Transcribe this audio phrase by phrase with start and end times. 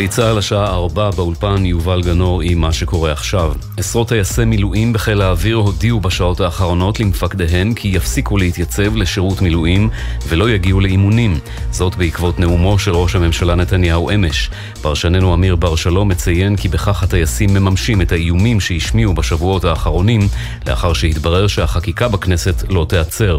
[0.00, 3.52] גלי צה"ל השעה ארבע באולפן יובל גנור עם מה שקורה עכשיו.
[3.76, 9.90] עשרות טייסי מילואים בחיל האוויר הודיעו בשעות האחרונות למפקדיהן כי יפסיקו להתייצב לשירות מילואים
[10.28, 11.38] ולא יגיעו לאימונים.
[11.70, 14.50] זאת בעקבות נאומו של ראש הממשלה נתניהו אמש.
[14.82, 20.20] פרשננו אמיר בר שלום מציין כי בכך הטייסים מממשים את האיומים שהשמיעו בשבועות האחרונים,
[20.66, 23.36] לאחר שהתברר שהחקיקה בכנסת לא תיעצר.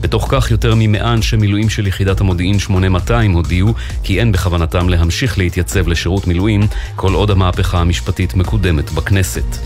[0.00, 5.38] בתוך כך יותר ממאה אנשי מילואים של יחידת המודיעין 8200 הודיעו כי אין בכוונתם להמשיך
[5.38, 9.56] להתייצב לשירות מילואים כל עוד המהפכה המשפטית מקודמת בכנסת.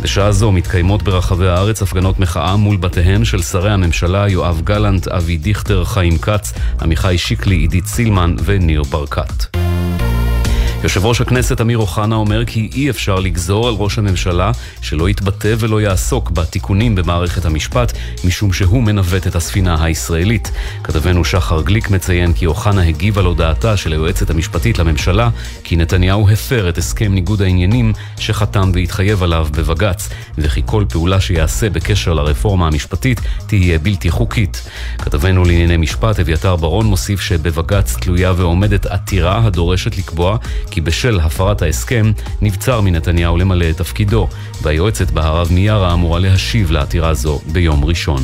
[0.00, 5.36] בשעה זו מתקיימות ברחבי הארץ הפגנות מחאה מול בתיהם של שרי הממשלה יואב גלנט, אבי
[5.36, 6.52] דיכטר, חיים כץ,
[6.82, 9.69] עמיחי שיקלי, עידית סילמן וניר ברקת.
[10.82, 14.52] יושב ראש הכנסת אמיר אוחנה אומר כי אי אפשר לגזור על ראש הממשלה
[14.82, 17.92] שלא יתבטא ולא יעסוק בתיקונים במערכת המשפט,
[18.24, 20.52] משום שהוא מנווט את הספינה הישראלית.
[20.84, 25.30] כתבנו שחר גליק מציין כי אוחנה הגיב על הודעתה של היועצת המשפטית לממשלה,
[25.64, 31.70] כי נתניהו הפר את הסכם ניגוד העניינים שחתם והתחייב עליו בבג"ץ, וכי כל פעולה שיעשה
[31.70, 34.68] בקשר לרפורמה המשפטית תהיה בלתי חוקית.
[34.98, 40.36] כתבנו לענייני משפט אביתר ברון מוסיף שבבג"ץ תלויה ועומדת עתירה הדורשת לקבוע
[40.70, 44.28] כי בשל הפרת ההסכם נבצר מנתניהו למלא את תפקידו,
[44.62, 48.22] והיועצת בהרב מיארה אמורה להשיב לעתירה זו ביום ראשון.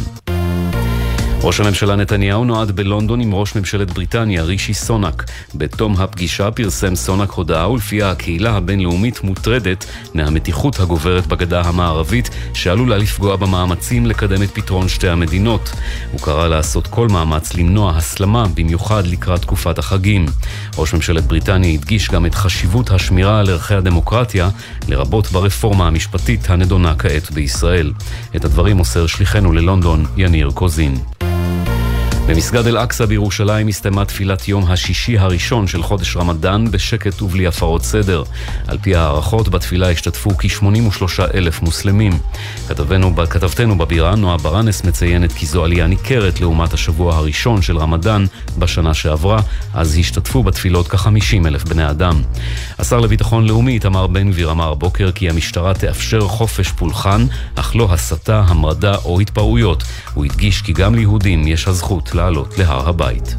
[1.43, 5.25] ראש הממשלה נתניהו נועד בלונדון עם ראש ממשלת בריטניה, רישי סונאק.
[5.55, 13.37] בתום הפגישה פרסם סונאק הודעה ולפיה הקהילה הבינלאומית מוטרדת מהמתיחות הגוברת בגדה המערבית, שעלולה לפגוע
[13.37, 15.73] במאמצים לקדם את פתרון שתי המדינות.
[16.13, 20.27] הוא קרא לעשות כל מאמץ למנוע הסלמה, במיוחד לקראת תקופת החגים.
[20.79, 24.49] ראש ממשלת בריטניה הדגיש גם את חשיבות השמירה על ערכי הדמוקרטיה,
[24.89, 27.93] לרבות ברפורמה המשפטית הנדונה כעת בישראל.
[28.37, 30.97] את הדברים מוסר שליחנו ללונדון, יניר קוזין.
[32.29, 38.23] במסגד אל-אקצא בירושלים הסתיימה תפילת יום השישי הראשון של חודש רמדאן בשקט ובלי הפרות סדר.
[38.67, 41.03] על פי הערכות, בתפילה השתתפו כ-83
[41.35, 42.13] אלף מוסלמים.
[42.69, 48.25] כתבנו, כתבתנו בבירה, נועה ברנס, מציינת כי זו עלייה ניכרת לעומת השבוע הראשון של רמדאן
[48.59, 49.41] בשנה שעברה,
[49.75, 52.23] אז השתתפו בתפילות כ-50 אלף בני אדם.
[52.79, 57.89] השר לביטחון לאומי איתמר בן גביר אמר הבוקר כי המשטרה תאפשר חופש פולחן, אך לא
[57.93, 59.85] הסתה, המרדה או התפרעויות.
[60.15, 63.37] הוא הדגיש כי גם ליהודים יש הזכות לעלות להר הבית.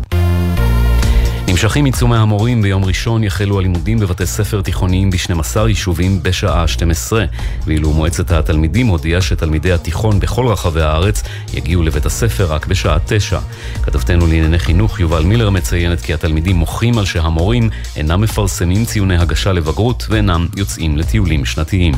[1.47, 7.25] נמשכים עיצומי המורים, ביום ראשון יחלו הלימודים בבתי ספר תיכוניים ב-12 יישובים בשעה 12,
[7.65, 11.23] ואילו מועצת התלמידים הודיעה שתלמידי התיכון בכל רחבי הארץ
[11.53, 13.39] יגיעו לבית הספר רק בשעה 9.
[13.83, 19.51] כתבתנו לענייני חינוך יובל מילר מציינת כי התלמידים מוחים על שהמורים אינם מפרסמים ציוני הגשה
[19.51, 21.93] לבגרות ואינם יוצאים לטיולים שנתיים.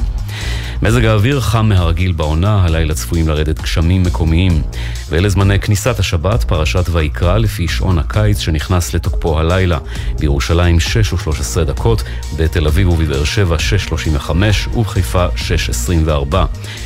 [0.82, 4.62] מזג האוויר חם מהרגיל בעונה, הלילה צפויים לרדת גשמים מקומיים.
[5.10, 9.78] ואלה זמני כניסת השבת, פרשת ויקרא, לפי שעון הקיץ שנכנס לתוקפו הלילה.
[10.20, 12.04] בירושלים 6 ו-13 דקות,
[12.38, 13.56] בתל אביב ובבאר שבע
[13.90, 14.32] 6.35
[14.78, 16.36] ובחיפה 6.24.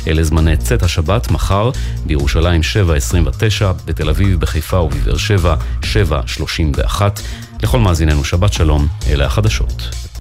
[0.06, 1.70] אלה זמני צאת השבת, מחר,
[2.06, 7.02] בירושלים 7.29, בתל אביב, בחיפה ובבאר שבע 7.31.
[7.62, 10.13] לכל מאזיננו שבת שלום, אלה החדשות.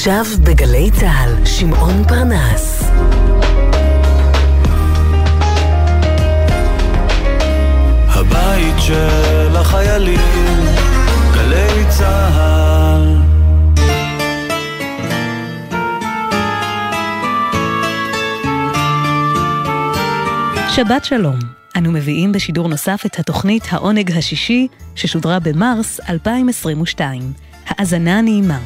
[0.00, 2.90] עכשיו בגלי צה"ל, שמעון פרנס.
[8.08, 10.20] הבית של החיילים,
[11.34, 13.16] גלי צה"ל.
[20.68, 21.38] שבת שלום.
[21.76, 27.32] אנו מביאים בשידור נוסף את התוכנית העונג השישי, ששודרה במרס 2022.
[27.66, 28.58] האזנה נעימה.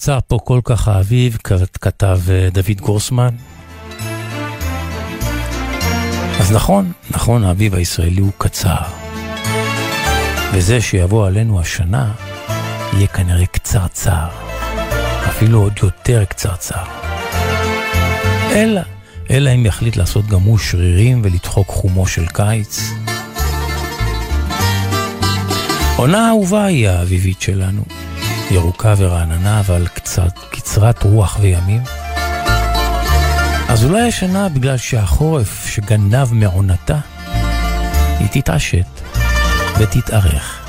[0.00, 1.38] קצר פה כל כך האביב,
[1.80, 3.34] כתב אה, דוד גורסמן.
[6.40, 8.82] אז נכון, נכון, האביב הישראלי הוא קצר.
[10.52, 12.12] וזה שיבוא עלינו השנה,
[12.92, 14.28] יהיה כנראה קצרצר.
[15.28, 16.84] אפילו עוד יותר קצרצר.
[18.52, 18.80] אלא,
[19.30, 22.80] אלא אם יחליט לעשות גם הוא שרירים ולדחוק חומו של קיץ.
[25.96, 28.09] עונה אהובה היא האביבית שלנו.
[28.50, 31.82] ירוקה ורעננה, אבל קצת, קצרת רוח וימים.
[33.68, 36.98] אז אולי השנה, בגלל שהחורף שגנב מעונתה,
[38.18, 38.86] היא תתעשת
[39.78, 40.60] ותתארך.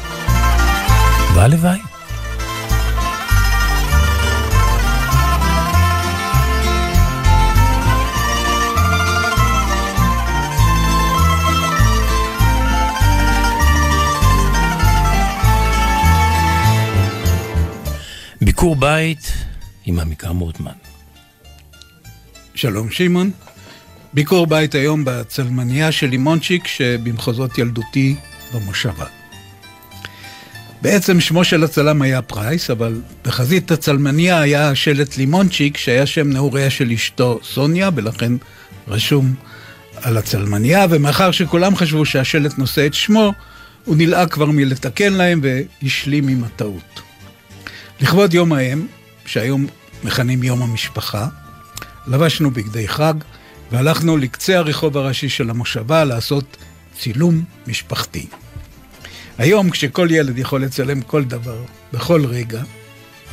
[1.36, 1.91] והלוואי.
[18.62, 19.34] ביקור בית
[19.86, 20.72] עם עמיקה מורטמן.
[22.56, 23.32] שלום שמעון.
[24.14, 28.16] ביקור בית היום בצלמניה של לימונצ'יק שבמחוזות ילדותי
[28.54, 29.06] במושבה.
[30.82, 36.70] בעצם שמו של הצלם היה פרייס, אבל בחזית הצלמניה היה שלט לימונצ'יק שהיה שם נעוריה
[36.70, 38.34] של אשתו סוניה, ולכן
[38.88, 39.34] רשום
[39.96, 43.34] על הצלמניה, ומאחר שכולם חשבו שהשלט נושא את שמו,
[43.86, 47.11] הוא נלאה כבר מלתקן להם והשלים עם הטעות.
[48.02, 48.88] לכבוד יום האם,
[49.26, 49.68] שהיום
[50.04, 51.28] מכנים יום המשפחה,
[52.08, 53.14] לבשנו בגדי חג
[53.72, 56.58] והלכנו לקצה הרחוב הראשי של המושבה לעשות
[56.98, 58.28] צילום משפחתי.
[59.38, 61.64] היום כשכל ילד יכול לצלם כל דבר,
[61.94, 62.64] בכל רגע,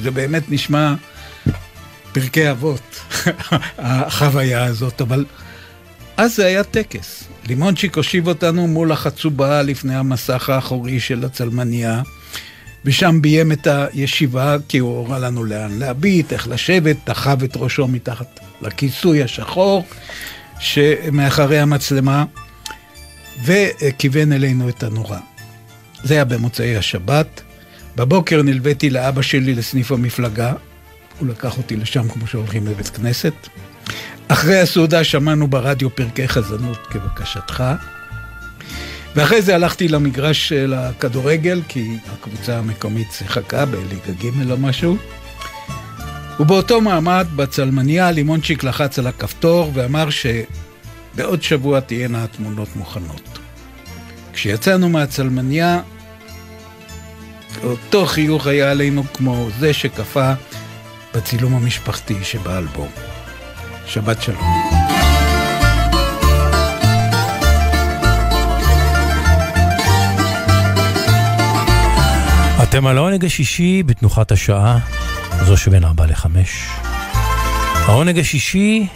[0.02, 0.94] זה באמת נשמע
[2.12, 3.00] פרקי אבות,
[3.78, 5.24] החוויה הזאת, אבל
[6.16, 7.24] אז זה היה טקס.
[7.46, 12.02] לימונצ'יק הושיב אותנו מול החצובה לפני המסך האחורי של הצלמניה,
[12.88, 17.88] ושם ביים את הישיבה כי הוא הורה לנו לאן להביט, איך לשבת, תחב את ראשו
[17.88, 19.84] מתחת לכיסוי השחור
[20.60, 22.24] שמאחרי המצלמה,
[23.44, 25.18] וכיוון אלינו את הנורה.
[26.02, 27.42] זה היה במוצאי השבת.
[27.96, 30.52] בבוקר נלוויתי לאבא שלי לסניף המפלגה,
[31.18, 33.34] הוא לקח אותי לשם כמו שהולכים לבית כנסת.
[34.28, 37.64] אחרי הסעודה שמענו ברדיו פרקי חזנות כבקשתך.
[39.18, 44.96] ואחרי זה הלכתי למגרש של הכדורגל, כי הקבוצה המקומית שיחקה בליגה ג' או משהו.
[46.40, 53.38] ובאותו מעמד, בצלמניה, לימונצ'יק לחץ על הכפתור ואמר שבעוד שבוע תהיינה התמונות מוכנות.
[54.32, 55.80] כשיצאנו מהצלמניה,
[57.64, 60.34] אותו חיוך היה עלינו כמו זה שקפא
[61.14, 62.88] בצילום המשפחתי שבאלבום.
[63.86, 64.67] שבת שלום.
[72.78, 74.78] אתם על העונג השישי בתנוחת השעה,
[75.44, 76.68] זו שבין ארבע לחמש.
[77.86, 78.86] העונג השישי,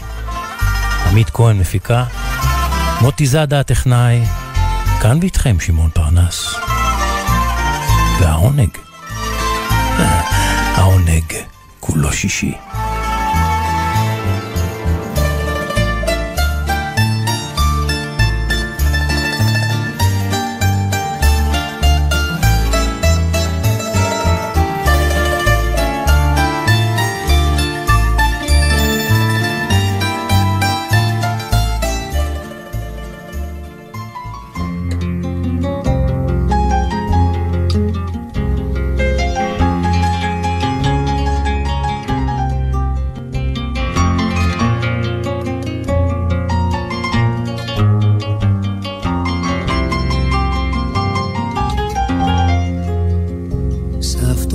[1.09, 2.05] עמית כהן מפיקה,
[3.01, 4.21] מוטי זאדה הטכנאי,
[5.01, 6.55] כאן ואיתכם שמעון פרנס.
[8.19, 8.69] והעונג,
[10.77, 11.33] העונג
[11.79, 12.53] כולו שישי.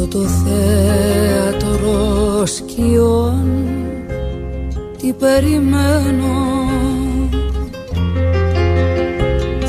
[0.07, 1.97] το θέατρο
[2.47, 3.67] σκιών.
[4.99, 6.67] Τι περιμένω.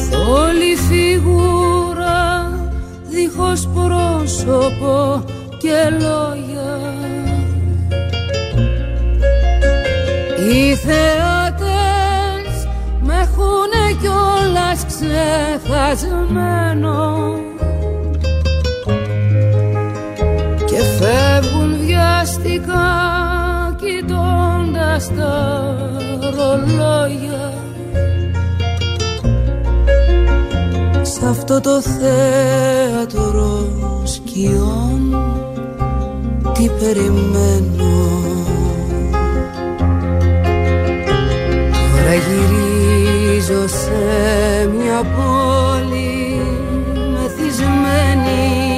[0.10, 2.52] Θόλη φιγούρα
[3.10, 5.24] δίχως πρόσωπο
[5.58, 6.80] και λόγια.
[10.38, 12.68] Οι θεάτες
[13.02, 16.18] με έχουνε κιόλας ξεχασμένο.
[22.60, 25.66] ξαφνικά κοιτώντας τα
[26.22, 27.54] ρολόγια.
[31.02, 33.68] Σ' αυτό το θέατρο
[34.04, 35.18] σκιών
[36.54, 37.98] τι περιμένω.
[41.92, 46.42] Τώρα γυρίζω σε μια πόλη
[47.14, 48.69] μεθυσμένη.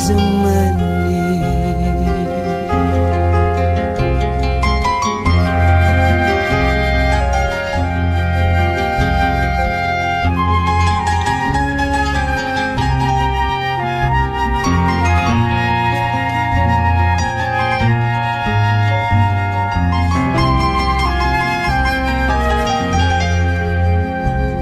[0.00, 0.88] ευτυχισμένη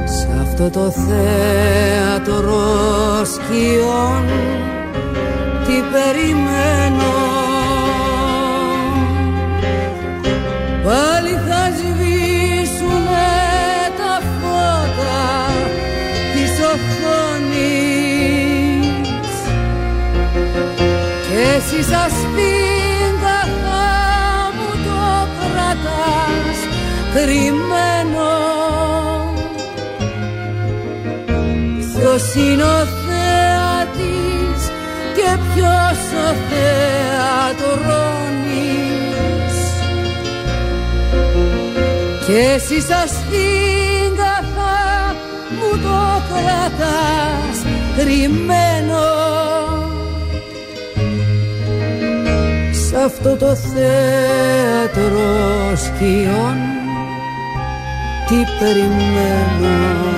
[0.04, 2.44] Σ' αυτό το θέατρο
[3.24, 4.24] σκιών
[5.78, 7.12] τι περιμένω.
[10.84, 13.34] Πάλι θα σβήσουνε
[13.98, 15.22] τα φώτα
[16.32, 17.68] της οθόνης.
[21.28, 23.86] Και εσύ σας πίντα θα
[24.56, 25.02] μου το
[25.38, 26.58] κρατάς
[27.14, 28.30] κρυμμένο.
[32.00, 32.97] Ποιος είναι ο
[36.48, 38.46] ποιος ο θεατρώνης
[42.26, 43.12] Και εσύ σας
[44.54, 45.14] θα
[45.50, 47.56] μου το κρατάς
[47.96, 49.06] κρυμμένο
[52.72, 55.16] Σ' αυτό το θέατρο
[55.76, 56.56] σκιών
[58.26, 60.17] τι περιμένω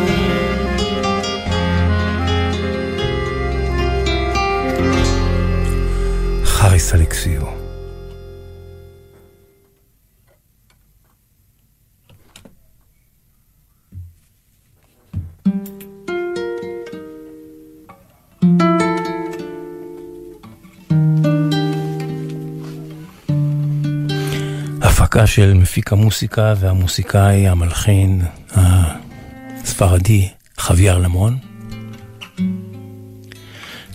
[25.31, 28.23] של מפיק המוסיקה והמוסיקאי, המלחין
[28.55, 31.39] הספרדי חוויאר למון.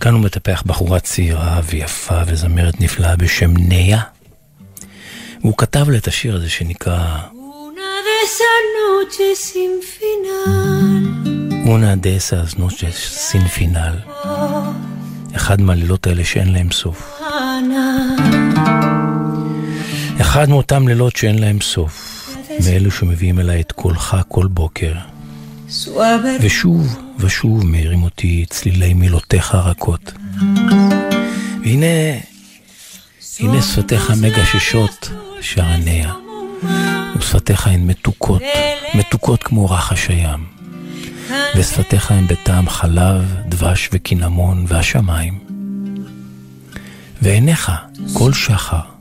[0.02, 4.02] כאן הוא מטפח בחורה צעירה ויפה וזמרת נפלאה בשם ניה.
[5.42, 7.18] והוא כתב לה את השיר הזה שנקרא...
[11.68, 12.98] אונה אסas noches
[13.32, 14.12] sin final.
[15.36, 17.22] אחד מהלילות האלה שאין להם סוף.
[20.22, 22.30] אחד מאותם לילות שאין להם סוף,
[22.66, 24.94] מאלו שמביאים אליי את קולך כל בוקר.
[26.42, 30.12] ושוב ושוב מאירים אותי צלילי מילותיך הרכות.
[31.64, 31.86] והנה,
[33.40, 35.10] הנה שפתיך מגששות,
[35.42, 36.14] שערניה,
[37.18, 38.42] ושפתיך הן מתוקות,
[38.94, 40.46] מתוקות כמו רחש הים.
[41.56, 45.40] ושפתיך הן בטעם חלב, דבש וקינמון והשמיים.
[47.22, 47.72] ועיניך,
[48.14, 48.95] כל שחר,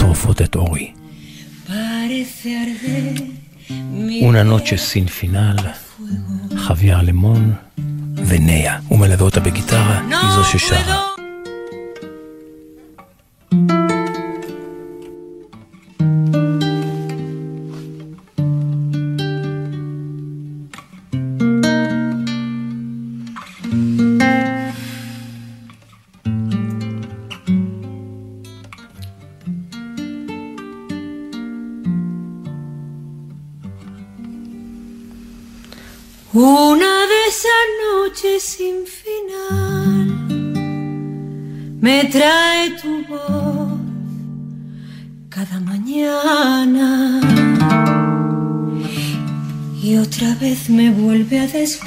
[0.00, 0.92] שורפות את אורי.
[4.22, 5.62] Una noche sin final,
[6.66, 7.52] חוויה לימון
[8.26, 8.78] וניה.
[8.88, 11.15] הוא מלווה אותה בגיטרה, היא זו ששרה.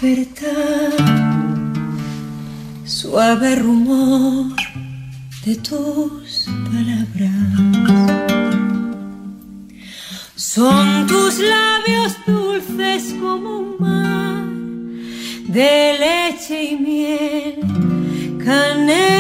[0.02, 0.94] Despertar.
[2.86, 4.56] Suave rumor
[5.46, 7.32] de tus palabras.
[10.36, 14.46] Son tus labios dulces como un mar
[15.48, 17.60] de leche y miel,
[18.44, 19.20] canela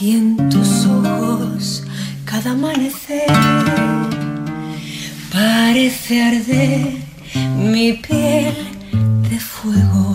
[0.00, 1.84] y en tus ojos
[2.24, 3.67] cada amanecer
[5.68, 6.86] parece arder
[7.72, 8.56] mi piel
[9.30, 10.14] de fuego.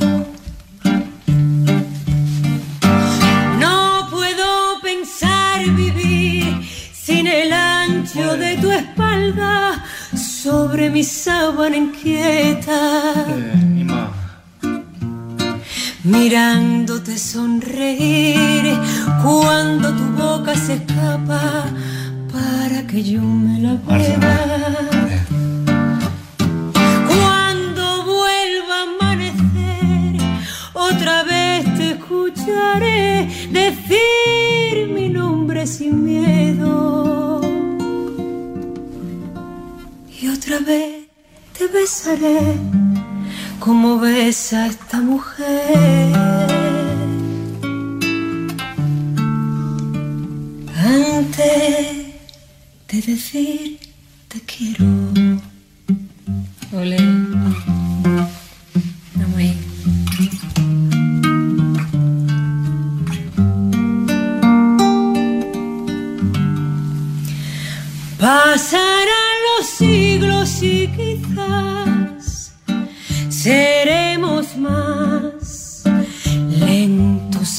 [3.60, 4.50] No puedo
[4.82, 6.44] pensar vivir
[6.92, 12.82] sin el ancho de tu espalda sobre mi sábana inquieta.
[13.28, 13.86] Eh,
[16.04, 18.66] mirándote sonreír
[19.24, 21.66] cuando tu boca se escapa
[22.34, 25.03] para que yo me la beba.
[33.52, 37.42] decir mi nombre sin miedo.
[40.22, 41.04] Y otra vez
[41.58, 42.56] te besaré
[43.60, 46.14] como besa esta mujer.
[50.76, 51.98] Antes
[52.88, 53.80] de decir
[54.28, 54.86] te quiero.
[56.72, 56.98] Olé.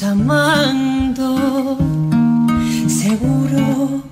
[0.04, 1.78] Amando.
[2.87, 4.02] Seguro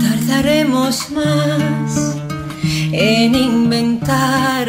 [0.00, 2.16] tardaremos más
[2.92, 4.68] en inventar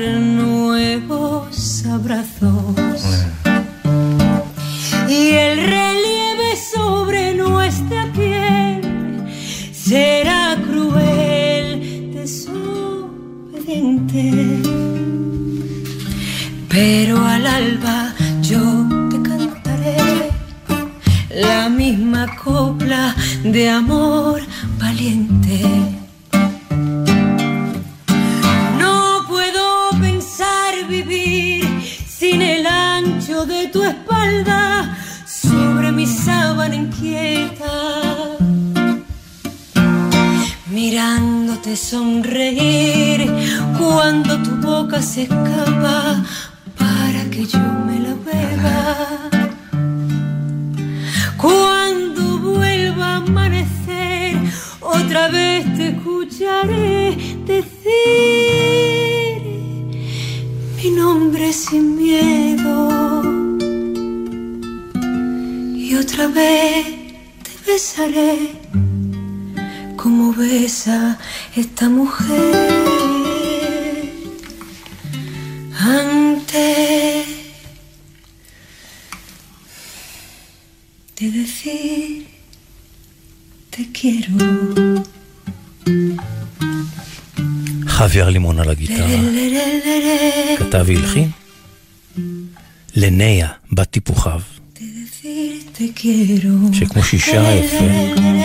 [97.14, 98.40] Chicha FM.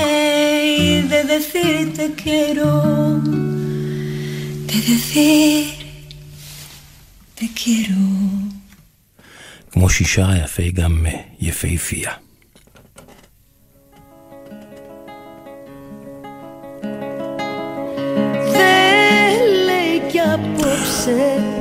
[1.12, 2.70] De decir te quiero,
[4.70, 5.64] de decir
[7.35, 8.04] te quiero.
[9.70, 11.07] כמו שישה יפה גם
[11.40, 12.12] יפהפייה.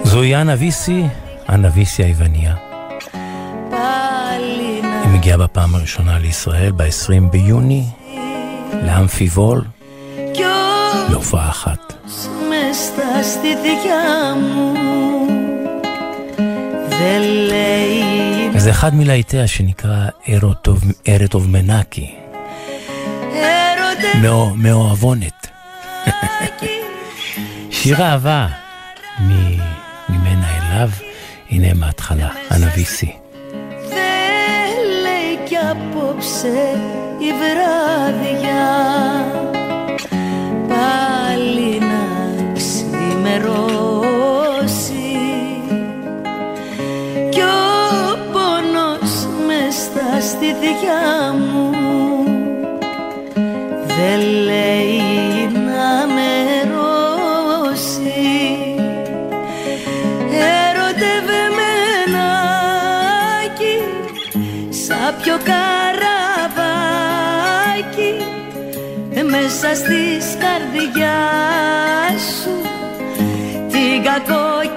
[0.03, 1.03] זוהי אנה ויסי,
[1.49, 2.76] אנה ויסי היווניה.
[5.27, 7.85] הגיע בפעם הראשונה לישראל ב-20 ביוני
[8.73, 9.61] לאמפי וול
[11.09, 11.93] להופעה אחת.
[18.57, 22.15] זה אחד מלהיטיה שנקרא ארוטוב מנקי.
[24.55, 25.47] מאוהבונת.
[27.71, 28.47] שיר אהבה
[30.09, 30.89] ממנה אליו,
[31.49, 33.26] הנה מההתחלה, הנביא סי.
[35.67, 36.79] Δεν λέει κι απόψε
[37.17, 38.67] η βράδια
[40.67, 42.05] πάλι να
[42.53, 43.55] ξημερώσει
[47.29, 51.65] κι ο πόνος μες στα στήθια μου.
[53.85, 54.19] Δεν
[69.69, 72.55] μέσα στις καρδιάς σου.
[73.71, 74.76] Την κακοκαιριά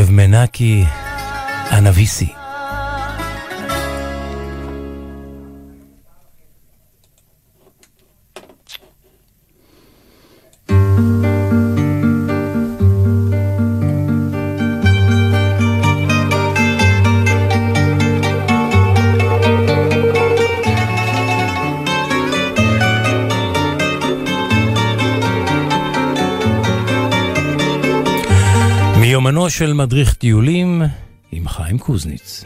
[0.00, 0.84] כותב מנקי
[1.72, 2.39] אנביסי.
[29.59, 30.81] של מדריך טיולים
[31.31, 32.43] עם חיים קוזניץ.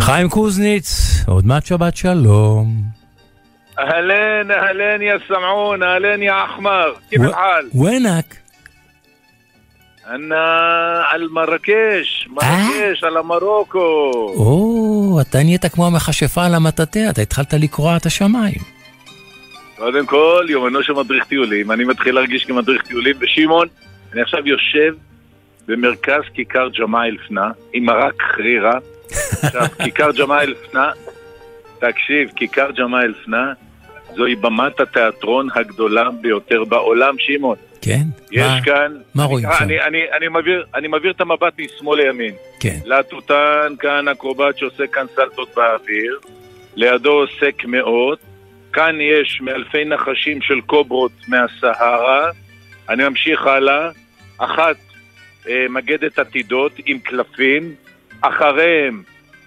[0.00, 0.86] חיים קוזניץ,
[1.26, 2.74] עוד מעט שבת שלום.
[3.78, 7.68] אהלן, אהלן יא סמעון, אהלן יא אחמר, כיף الحال?
[7.74, 8.29] وينك؟
[10.15, 14.11] אנה على مراكش مراكش على המרוקו.
[14.37, 18.61] או, אתה نيتك כמו המכשפה על המטאטא, אתה התחלת לקרוע את השמיים.
[19.77, 23.67] קודם כל, יומנו של מדריך טיולים, אני מתחיל להרגיש כמדריך טיולים, ושמעון,
[24.13, 24.95] אני עכשיו יושב
[25.67, 28.79] במרכז כיכר ג'מאיל פנה, עם מרק חרירה.
[29.43, 30.91] עכשיו, כיכר ג'מאיל פנה,
[31.79, 33.53] תקשיב, כיכר ג'מאיל פנה,
[34.15, 37.70] זוהי במת התיאטרון הגדולה ביותר בעולם, שמעון.
[37.81, 38.03] כן?
[38.31, 38.97] יש מה, כאן...
[39.15, 39.63] מה רואים אני, שם?
[39.63, 42.33] אני, אני, אני, מעביר, אני מעביר את המבט משמאל לימין.
[42.59, 42.79] כן.
[42.85, 46.19] להטוטן כאן אקרובט שעושה כאן סלטות באוויר,
[46.75, 48.19] לידו עושה קמעות,
[48.73, 52.29] כאן יש מאלפי נחשים של קוברות מהסהרה,
[52.89, 53.89] אני ממשיך הלאה,
[54.37, 54.75] אחת
[55.49, 57.75] אה, מגדת עתידות עם קלפים,
[58.21, 59.03] אחריהם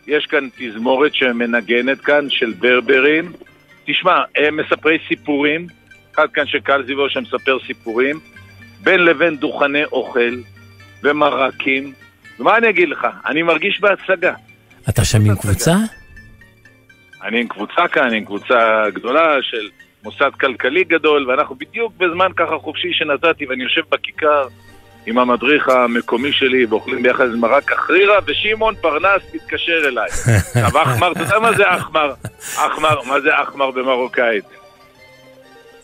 [0.06, 3.32] יש כאן תזמורת שמנגנת כאן של ברברים,
[3.86, 5.66] תשמע, הם מספרי סיפורים,
[6.14, 8.20] אחד כאן שקל זיבו שמספר סיפורים,
[8.80, 10.34] בין לבין דוכני אוכל
[11.02, 11.92] ומרקים,
[12.40, 14.34] ומה אני אגיד לך, אני מרגיש בהצגה.
[14.88, 15.74] אתה שם עם קבוצה?
[17.22, 19.68] אני עם קבוצה כאן, עם קבוצה גדולה של
[20.04, 24.48] מוסד כלכלי גדול, ואנחנו בדיוק בזמן ככה חופשי שנתתי, ואני יושב בכיכר
[25.06, 30.08] עם המדריך המקומי שלי, ואוכלים ביחד איזה מרק אחרירה, ושמעון פרנס מתקשר אליי.
[30.54, 32.12] עכשיו, אחמר, אתה יודע מה זה אחמר?
[32.56, 34.44] אחמר, מה זה אחמר במרוקאית?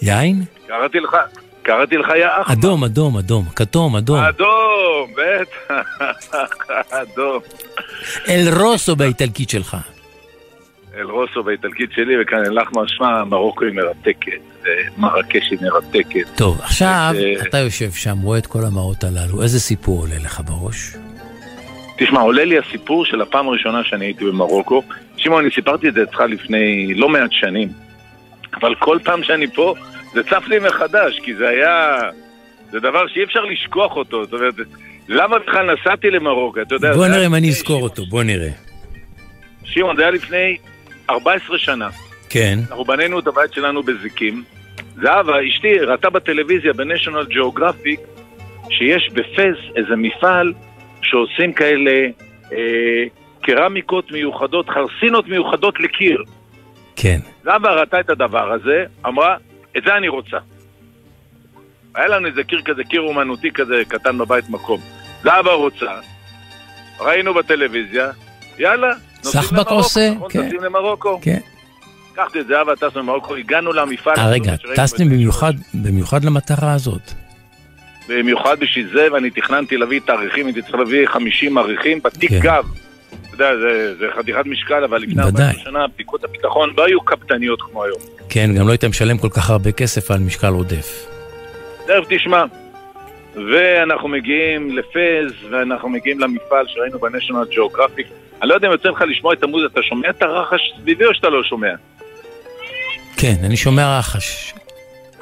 [0.03, 0.45] יין?
[0.67, 1.17] קראתי לך,
[1.63, 2.55] קראתי לך יא אחמר.
[2.55, 4.19] אדום, אדום, אדום, כתום, אדום.
[4.19, 5.99] אדום, בטח,
[7.03, 7.41] אדום.
[8.29, 9.77] אל רוסו באיטלקית שלך.
[10.97, 14.41] אל רוסו באיטלקית שלי, וכאן אל אחמר, שמע, מרוקו היא מרתקת,
[14.99, 16.37] ומרקש היא מרתקת.
[16.37, 20.41] טוב, עכשיו אה, אתה יושב שם, רואה את כל המראות הללו, איזה סיפור עולה לך
[20.47, 20.97] בראש?
[21.99, 24.83] תשמע, עולה לי הסיפור של הפעם הראשונה שאני הייתי במרוקו.
[25.17, 27.69] שמעון, אני סיפרתי את זה אצלך לפני לא מעט שנים,
[28.55, 29.75] אבל כל פעם שאני פה,
[30.15, 31.99] זה צף לי מחדש, כי זה היה...
[32.71, 34.25] זה דבר שאי אפשר לשכוח אותו.
[34.25, 34.55] זאת אומרת,
[35.09, 36.63] למה בכלל נסעתי למרוקו?
[36.63, 36.93] אתה יודע...
[36.93, 38.51] בוא נראה אם אני אזכור אותו, בוא נראה.
[39.65, 40.57] שמעון, זה היה לפני
[41.11, 41.89] 14 שנה.
[42.31, 44.45] כן, אנחנו בנינו את הבית שלנו בזיקים.
[44.95, 48.01] זהבה, אשתי, ראתה בטלוויזיה, בניישונל ג'אוגרפיק,
[48.71, 50.53] שיש בפס איזה מפעל
[51.03, 52.07] שעושים כאלה
[52.53, 53.05] אה,
[53.41, 56.25] קרמיקות מיוחדות, חרסינות מיוחדות לקיר.
[57.01, 57.21] כן.
[57.45, 59.37] זהבה ראתה את הדבר הזה, אמרה,
[59.77, 60.37] את זה אני רוצה.
[61.95, 64.81] היה לנו איזה קיר כזה, קיר אומנותי כזה, קטן בבית מקום.
[65.23, 65.91] זהבה רוצה,
[67.01, 68.11] ראינו בטלוויזיה,
[68.59, 68.89] יאללה,
[69.25, 70.31] נוסעים סחבק למרוקו, עושה, נכון?
[70.31, 70.43] כן.
[70.43, 71.21] נוסעים למרוקו.
[71.23, 71.39] כן.
[72.13, 74.15] לקחתי את זהבה, טסנו למרוקו, הגענו למפעל.
[74.19, 75.09] אה, רגע, טסתם.
[75.09, 77.13] במיוחד, במיוחד למטרה הזאת.
[78.09, 82.41] במיוחד בשביל זה, ואני תכננתי להביא תאריכים, הייתי צריך להביא 50 עריכים, בתיק כן.
[82.41, 82.65] גב
[83.45, 85.47] יודע, זה, זה חתיכת משקל, אבל לפני ודאי.
[85.47, 87.99] 40 שנה בדיקות הביטחון לא היו קפדניות כמו היום.
[88.29, 91.07] כן, גם לא היית משלם כל כך הרבה כסף על משקל עודף.
[91.87, 92.45] תכף תשמע.
[93.35, 98.07] ואנחנו מגיעים לפז, ואנחנו מגיעים למפעל שראינו בניישונל ג'אוגרפיק.
[98.43, 101.15] אני לא יודע אם יוצא לך לשמוע את המוזיקה, אתה שומע את הרחש סביבי או
[101.15, 101.75] שאתה לא שומע?
[103.17, 104.55] כן, אני שומע רחש.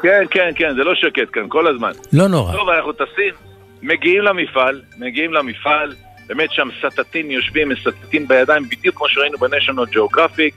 [0.02, 1.92] כן, כן, כן, זה לא שקט כאן, כל הזמן.
[2.12, 2.52] לא נורא.
[2.52, 3.34] טוב, אנחנו טסים,
[3.82, 5.92] מגיעים למפעל, מגיעים למפעל,
[6.28, 10.54] באמת שם סטטים יושבים, מסטטים בידיים, בדיוק כמו שראינו בניישונל ג'אוגרפיק.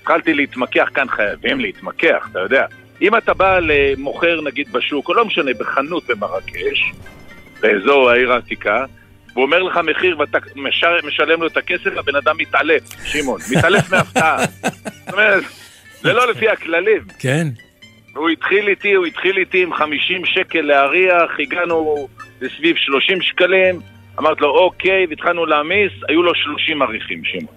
[0.00, 2.66] התחלתי להתמקח כאן, חייבים להתמקח, אתה יודע.
[3.02, 6.92] אם אתה בא למוכר נגיד בשוק, או לא משנה, בחנות במרקש,
[7.60, 8.84] באזור העיר העתיקה,
[9.32, 13.92] והוא אומר לך מחיר ואתה מש- משלם לו את הכסף, הבן אדם מתעלף, שמעון, מתעלף
[13.92, 14.36] מהפתעה.
[15.04, 15.42] זאת אומרת,
[16.02, 17.00] זה לא לפי הכללים.
[17.18, 17.46] כן.
[18.16, 22.08] הוא התחיל איתי, הוא התחיל איתי עם 50 שקל להריח, הגענו
[22.40, 23.80] לסביב 30 שקלים,
[24.18, 27.56] אמרתי לו אוקיי, והתחלנו להעמיס, היו לו 30 עריכים, שמעון.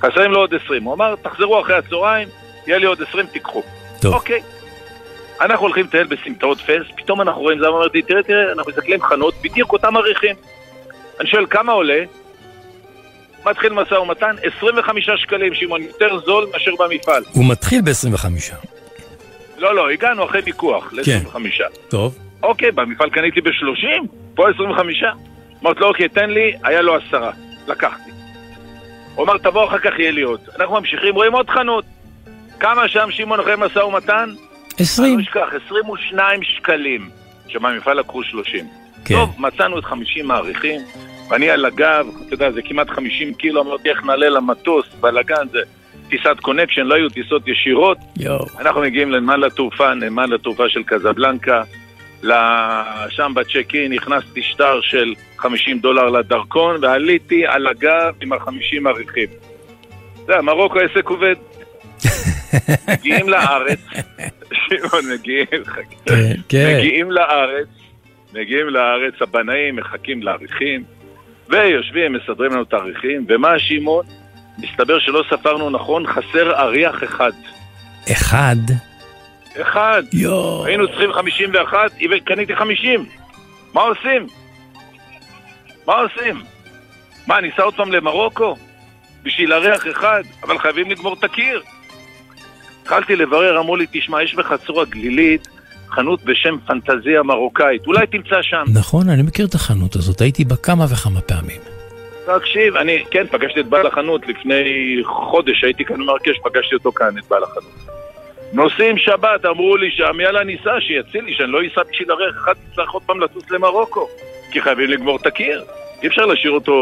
[0.00, 0.82] חסרים לו עוד 20.
[0.84, 2.28] הוא אמר, תחזרו אחרי הצהריים,
[2.66, 3.62] יהיה לי עוד 20, תיקחו.
[4.00, 4.14] טוב.
[4.14, 4.42] אוקיי.
[5.40, 9.02] אנחנו הולכים לטייל בסמטאות פס, פתאום אנחנו רואים, זה אמר לי, תראה, תראה, אנחנו מסתכלים
[9.02, 10.36] חנות, בדיוק אותם עריכים.
[11.20, 12.04] אני שואל, כמה עולה?
[13.46, 17.22] מתחיל משא ומתן, 25 שקלים, שמעון, יותר זול מאשר במפעל.
[17.32, 18.26] הוא מתחיל ב-25.
[19.58, 21.18] לא, לא, הגענו אחרי ויכוח, כן.
[21.34, 21.62] ל-25.
[21.88, 22.18] טוב.
[22.42, 25.04] אוקיי, במפעל קניתי ב-30, פה 25.
[25.62, 27.30] אמרתי לו, אוקיי, תן לי, היה לו עשרה.
[27.68, 28.10] לקחתי.
[29.14, 30.40] הוא אמר, תבוא אחר כך יהיה לי עוד.
[30.58, 31.84] אנחנו ממשיכים, רואים עוד חנות.
[32.60, 34.30] כמה שם שמעון אחרי משא ומתן?
[34.78, 35.18] 20.
[35.18, 37.10] לא אשכח, 22 שקלים.
[37.48, 38.66] שמהמפעל לקחו 30.
[39.04, 39.14] כן.
[39.14, 40.80] טוב, מצאנו את 50 מעריכים,
[41.30, 45.58] ואני על הגב, אתה יודע, זה כמעט 50 קילו, אמרתי איך נעלה למטוס, בלאגן זה
[46.08, 47.98] טיסת קונקשן, לא היו טיסות ישירות.
[48.16, 48.46] יואו.
[48.58, 51.62] אנחנו מגיעים לנמל התעופה, נמל התעופה של קזבלנקה.
[53.08, 59.28] שם בצ'ק אין הכנסתי שטר של 50 דולר לדרכון, ועליתי על הגב עם ה-50 עריכים.
[60.26, 61.34] זה, מרוקו עסק עובד.
[62.88, 63.78] מגיעים לארץ,
[64.52, 65.64] שמעון, מגיעים,
[66.06, 66.76] כן, כן.
[66.76, 67.68] מגיעים לארץ,
[68.34, 70.84] מגיעים לארץ, הבנאים מחכים לעריכים,
[71.48, 74.04] ויושבים, מסדרים לנו את העריכים, ומה שמעון?
[74.58, 77.32] מסתבר שלא ספרנו נכון, חסר אריח אחד.
[78.12, 78.56] אחד.
[79.60, 80.02] אחד.
[80.12, 80.66] יואו.
[80.66, 81.92] היינו צריכים 51,
[82.24, 83.06] קניתי 50.
[83.74, 84.26] מה עושים?
[85.86, 86.42] מה עושים?
[87.26, 88.56] מה, ניסע עוד פעם למרוקו?
[89.22, 91.62] בשביל אריח אחד, אבל חייבים לגמור את הקיר.
[92.82, 95.48] התחלתי לברר, אמרו לי, תשמע, יש בחצור הגלילית
[95.88, 98.64] חנות בשם פנטזיה מרוקאית, אולי תמצא שם.
[98.74, 101.60] נכון, אני מכיר את החנות הזאת, הייתי בה כמה וכמה פעמים.
[102.26, 104.62] תקשיב, אני, כן, פגשתי את בעל החנות לפני
[105.04, 108.01] חודש, הייתי כאן במרקש, פגשתי אותו כאן, את בעל החנות.
[108.52, 112.52] נוסעים שבת, אמרו לי שם, יאללה ניסע, שיציל לי, שאני לא אסע בשביל הריח אחד,
[112.68, 114.08] נצטרך עוד פעם לטוס למרוקו.
[114.50, 115.64] כי חייבים לגמור את הקיר.
[116.02, 116.72] אי אפשר להשאיר אותו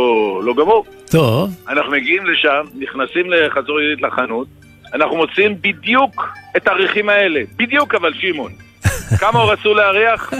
[0.44, 0.84] לא גמור.
[1.10, 1.50] טוב.
[1.68, 4.46] אנחנו מגיעים לשם, נכנסים לחזור ידידית לחנות,
[4.94, 7.40] אנחנו מוצאים בדיוק את העריכים האלה.
[7.56, 8.52] בדיוק אבל, שמעון.
[9.20, 10.32] כמה הוא רצו להריח?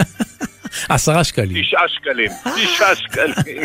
[0.89, 1.63] עשרה שקלים.
[1.63, 2.31] תשעה שקלים.
[2.55, 3.63] תשעה שקלים.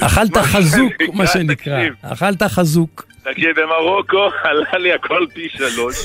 [0.00, 1.82] אכלת חזוק, מה שנקרא.
[2.02, 3.11] אכלת חזוק.
[3.24, 5.96] תגיד, במרוקו עלה לי הכל פי שלוש.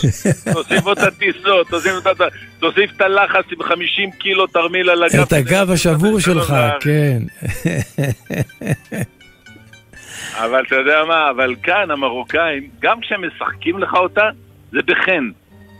[0.53, 1.67] תוסיף את הטיסות,
[2.59, 5.19] תוסיף את הלחץ עם 50 קילו תרמיל על הגב.
[5.19, 7.17] את הגב השבור שלך, כן.
[10.43, 14.29] אבל אתה יודע מה, אבל כאן המרוקאים, גם כשהם משחקים לך אותה,
[14.71, 15.29] זה בחן,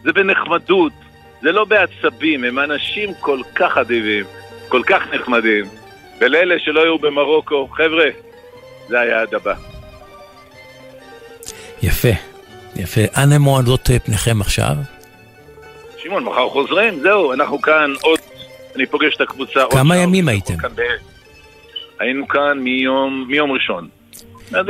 [0.04, 0.94] זה בנחמדות,
[1.42, 4.26] זה לא בעצבים, הם אנשים כל כך אדיבים,
[4.68, 5.66] כל כך נחמדים.
[6.20, 8.08] ולאלה שלא היו במרוקו, חבר'ה,
[8.88, 9.77] זה היעד הבא.
[11.84, 12.08] יפה,
[12.76, 13.02] יפה.
[13.24, 14.74] אנה מועדות אה, פניכם עכשיו?
[15.98, 18.20] שמעון, מחר חוזרים, זהו, אנחנו כאן עוד,
[18.76, 20.58] אני פוגש את הקבוצה עוד כמה ימים הייתם?
[20.58, 20.82] כאן ב-
[22.00, 23.88] היינו כאן מיום, מיום ראשון.
[24.56, 24.62] אה,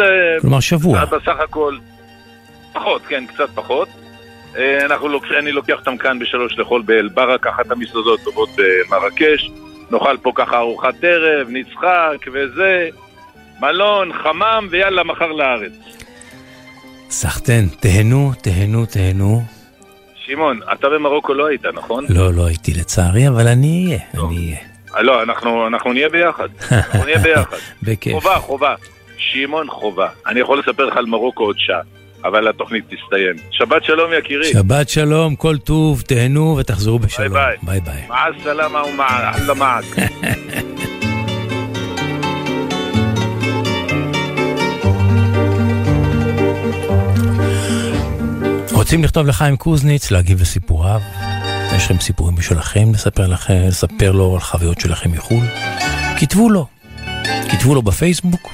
[0.42, 1.06] כלומר שבוע.
[1.06, 1.78] בסך הכל,
[2.74, 3.88] פחות, כן, קצת פחות.
[4.58, 9.50] אה, אנחנו לוקח, אני לוקח אותם כאן בשלוש לאכול באל-ברק, אחת המסעדות טובות במרקש.
[9.92, 12.90] נאכל פה ככה ארוחת ערב, נצחק וזה.
[13.60, 15.72] מלון, חמם, ויאללה, מחר לארץ.
[17.10, 19.44] סחטן, תהנו, תהנו, תהנו.
[20.26, 22.06] שמעון, אתה במרוקו לא היית, נכון?
[22.10, 24.58] לא, לא הייתי לצערי, אבל אני אהיה, אני אהיה.
[24.96, 26.48] אה, לא, אנחנו, אנחנו נהיה ביחד.
[26.72, 27.58] אנחנו נהיה ביחד.
[27.84, 28.14] בכיף.
[28.14, 28.76] חובה, חובה.
[29.18, 30.08] שמעון, חובה.
[30.28, 31.80] אני יכול לספר לך על מרוקו עוד שעה,
[32.24, 33.36] אבל התוכנית תסתיים.
[33.52, 34.52] שבת שלום יקירי.
[34.52, 37.34] שבת שלום, כל טוב, תהנו ותחזרו בשלום.
[37.34, 37.56] ביי.
[37.62, 38.04] ביי ביי.
[38.10, 39.86] مع السلامة والله معك.
[48.88, 51.02] רוצים לכתוב לחיים קוזניץ, להגיב לסיפוריו?
[51.76, 55.44] יש לכם סיפורים משלכם, לספר לכם, לספר לו על חוויות שלכם מחו"ל?
[56.20, 56.68] כתבו לו.
[57.52, 58.54] כתבו לו בפייסבוק.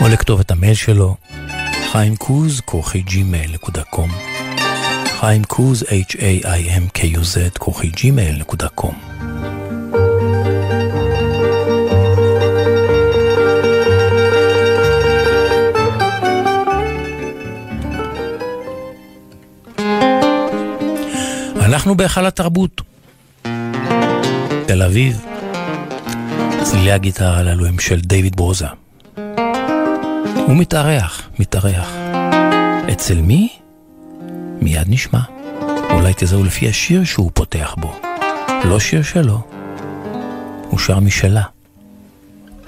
[0.00, 1.16] או לכתוב את המייל שלו,
[1.92, 4.10] חיים קוז, כורחי gmail.com
[5.20, 8.94] חיים קוז, h-a-i-m-k-u-z, כורחי gmail.com
[21.80, 22.82] אנחנו בהיכל התרבות.
[24.66, 25.24] תל אביב.
[26.62, 28.66] צלילי הגיטרה הללו הם של דיוויד ברוזה.
[30.34, 31.92] הוא מתארח, מתארח.
[32.92, 33.48] אצל מי?
[34.60, 35.20] מיד נשמע.
[35.90, 38.00] אולי תזהו לפי השיר שהוא פותח בו.
[38.64, 39.40] לא שיר שלו,
[40.68, 41.42] הוא שר משלה.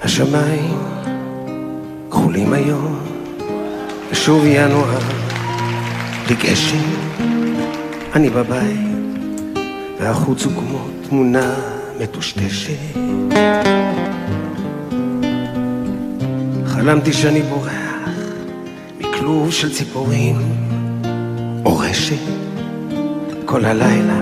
[0.01, 0.77] השמיים
[2.11, 2.99] כחולים היום,
[4.11, 4.99] ושוב ינואר,
[6.25, 6.77] בלי גשם,
[8.15, 8.92] אני בבית,
[10.03, 11.55] והחוץ הוא כמו תמונה
[11.99, 12.77] מטושטשת.
[16.65, 18.09] חלמתי שאני בורח
[18.99, 20.35] מכלוב של ציפורים
[21.65, 22.15] או רשת
[23.45, 24.19] כל הלילה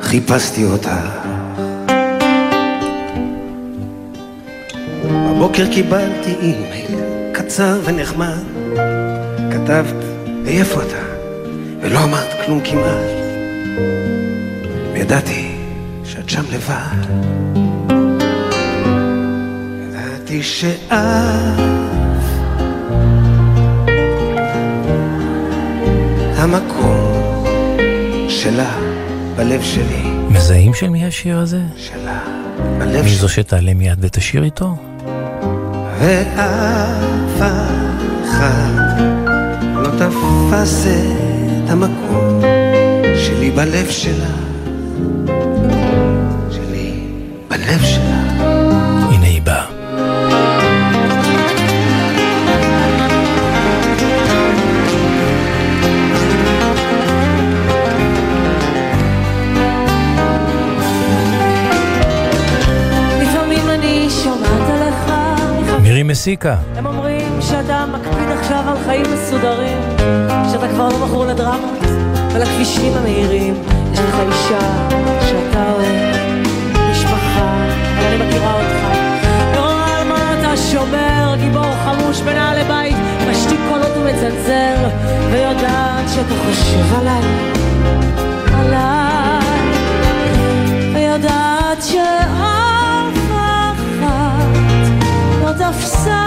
[0.00, 1.00] חיפשתי אותה
[5.04, 7.00] בבוקר קיבלתי אימייל
[7.32, 8.42] קצר ונחמד
[9.50, 10.04] כתבת
[10.46, 11.02] איפה אתה?
[11.80, 13.17] ולא אמרת כלום כמעט
[15.08, 15.48] וידעתי
[16.04, 17.10] שאת שם לבד
[19.82, 20.92] ידעתי שאת
[26.36, 27.44] המקום
[28.28, 28.78] שלה
[29.36, 31.60] בלב שלי מזהים של מי השיר הזה?
[31.76, 32.20] שלה
[32.78, 34.76] בלב מי שלי זו שתעלה מיד ותשיר איתו?
[36.00, 37.42] ואף
[38.24, 39.00] אחד
[39.74, 42.40] לא תפס את המקום
[43.16, 44.48] שלי בלב שלה
[47.68, 48.22] בלב שלה
[49.10, 49.64] הנה היא באה.
[65.82, 66.56] מירי מסיקה.
[66.76, 69.78] הם אומרים שאתה מקפיד עכשיו על חיים מסודרים,
[70.52, 71.78] שאתה כבר לא מכור לדרמות
[72.34, 73.54] ולכבישים המהירים.
[73.92, 74.88] יש לך אישה
[75.20, 76.37] שאתה אוהב,
[86.18, 87.22] שאתה חושב עליי,
[88.54, 89.72] עליי,
[90.94, 94.46] ויודעת שאף אחת
[95.40, 96.24] לא תפסה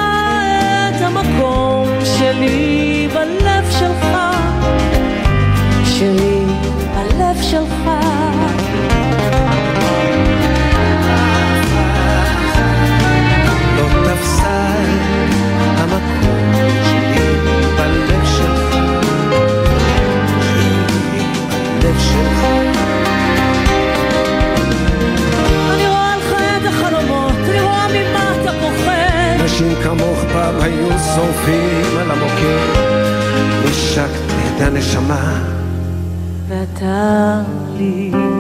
[0.90, 4.18] את המקום שלי בלב שלך,
[5.86, 6.46] שלי
[6.96, 8.11] בלב שלך.
[22.12, 22.44] שלך
[25.74, 29.44] אני רואה לך את החלומות, אני רואה ממה אתה פוחד.
[29.46, 32.80] נשים כמוך פעם היו שורפים על המוקד
[33.66, 35.44] נשקת את הנשמה
[36.48, 37.42] ואתה
[37.78, 38.31] לי.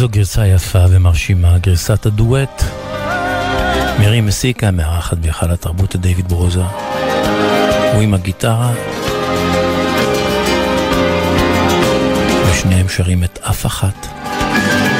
[0.00, 2.62] איזו גרסה יפה ומרשימה, גרסת הדואט.
[3.98, 6.62] מירי מסיקה מארחת בהיכל התרבות את דיוויד ברוזה.
[7.92, 8.72] הוא עם הגיטרה.
[12.50, 14.06] ושניהם שרים את אף אחת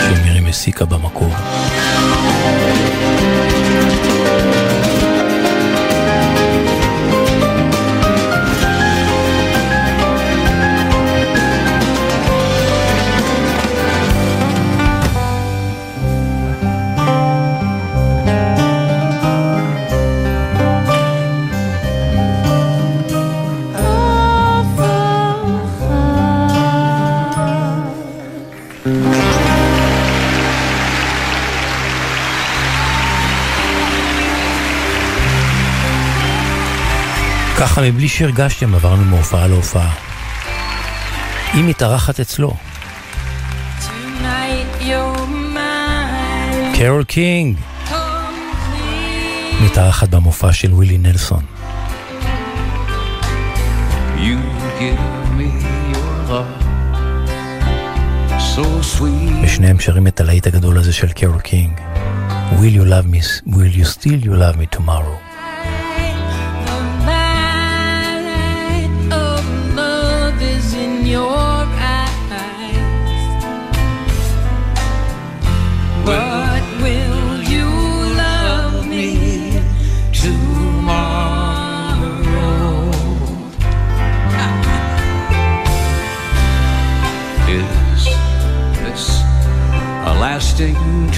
[0.00, 1.34] של מירי מסיקה במקור.
[37.60, 39.94] ככה מבלי שהרגשתם עברנו מהופעה להופעה.
[41.52, 42.56] היא מתארחת אצלו.
[46.74, 47.56] קרול קינג
[49.64, 51.44] מתארחת במופע של ווילי נלסון.
[59.42, 61.72] ושניהם שרים את הלהיט הגדול הזה של קרול קינג.
[62.52, 65.29] Will you love me, will you still you love me tomorrow?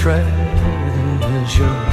[0.02, 1.91] Treasure.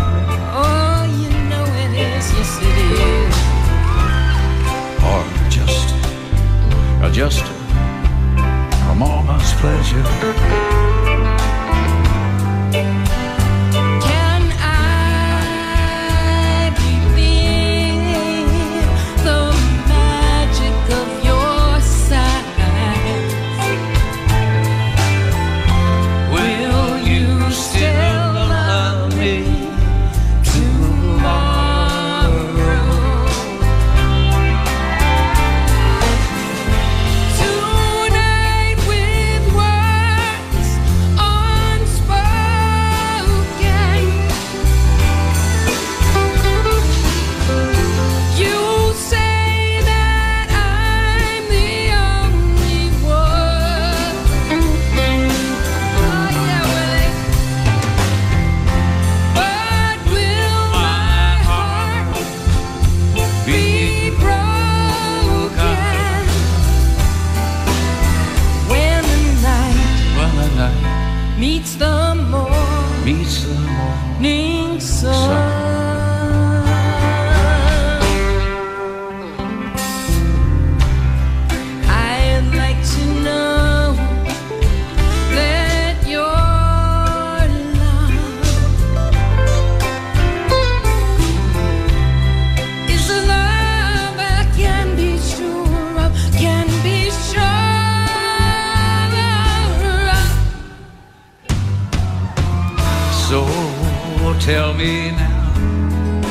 [104.50, 106.22] tell me now,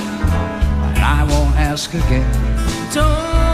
[0.89, 2.35] and I won't ask again.
[2.93, 3.48] Don't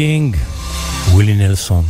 [0.00, 0.36] קינג,
[1.10, 1.84] ווילי נלסון.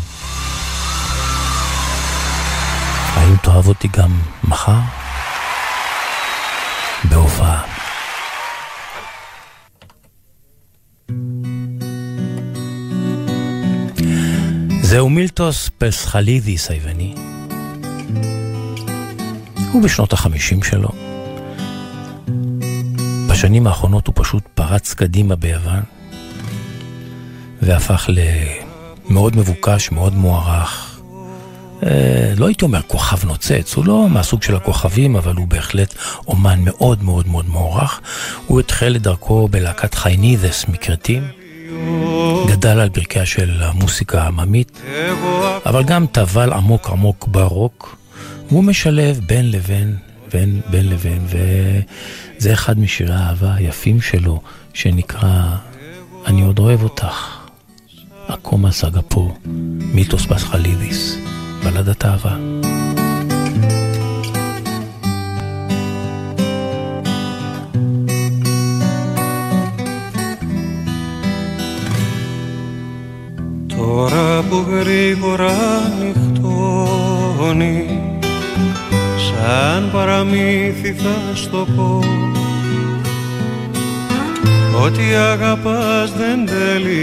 [3.15, 4.79] האם תאהב אותי גם מחר?
[7.05, 7.63] בהופעה.
[14.83, 17.15] זהו מילטוס פסחלידיס היווני.
[19.73, 20.89] הוא בשנות החמישים שלו.
[23.31, 26.00] בשנים האחרונות הוא פשוט פרץ קדימה ביוון.
[27.63, 28.11] והפך
[29.09, 31.01] למאוד מבוקש, מאוד מוערך.
[31.87, 35.95] אה, לא הייתי אומר כוכב נוצץ, הוא לא מהסוג של הכוכבים, אבל הוא בהחלט
[36.27, 38.01] אומן מאוד מאוד מאוד מוערך.
[38.47, 41.23] הוא התחיל את דרכו בלהקת חיינידס מקרטים,
[42.49, 44.81] גדל על ברכיה של המוסיקה העממית,
[45.67, 47.97] אבל גם טבל עמוק עמוק ברוק.
[48.49, 49.97] הוא משלב בין לבין,
[50.33, 54.41] בין, בין לבין, וזה אחד משירי האהבה היפים שלו,
[54.75, 55.43] שנקרא
[56.27, 57.40] "אני עוד אוהב אותך".
[58.33, 59.37] ακόμα σ' αγαπώ.
[59.93, 61.19] Μήτο Πασχαλίδης.
[61.63, 62.41] Βαλάντα Τάβα
[73.67, 75.53] Τώρα που γρήγορα
[76.01, 77.87] νυχτώνει
[79.17, 82.01] σαν παραμύθι θα στο πω
[84.83, 87.01] ότι αγαπάς δεν τελειώνει.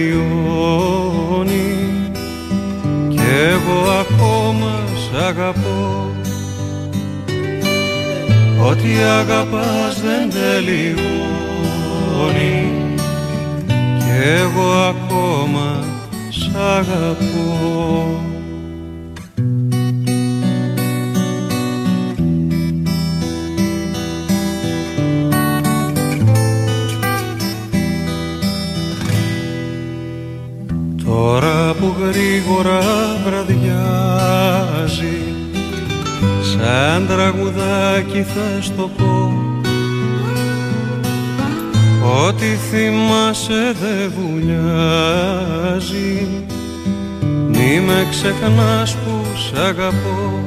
[3.09, 3.19] Κι
[3.49, 6.11] εγώ ακόμα σ' αγαπώ.
[8.69, 10.95] Ότι αγαπάς δεν τελειώνει.
[13.97, 15.83] Κι εγώ ακόμα
[16.29, 18.26] σ' αγαπώ
[31.17, 32.79] Τώρα που γρήγορα
[33.25, 35.17] βραδιάζει
[36.41, 39.33] Σαν τραγουδάκι θα στο πω.
[42.27, 45.07] Ό,τι θυμάσαι δε βουλιάζει
[47.47, 50.43] Μη με ξεχνάς που σ' αγαπώ.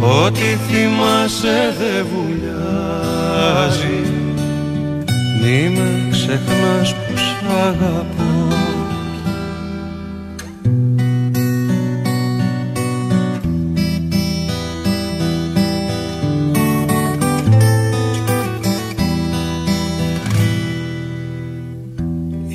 [0.00, 4.00] Ό,τι θυμάσαι δε βουλιάζει
[5.42, 7.11] Μη με ξεχνάς που σ'
[7.52, 8.32] αγαπώ.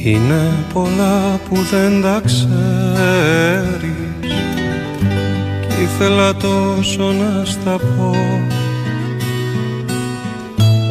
[0.04, 2.72] Είναι πολλά που δεν τα ξέρεις
[5.68, 8.16] Κι ήθελα τόσο να στα πω.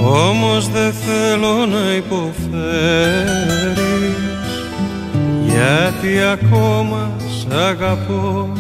[0.03, 3.86] Όμως δεν θέλω να υποφέρεις
[5.57, 8.53] γιατί ακόμα σ' αγαπώ.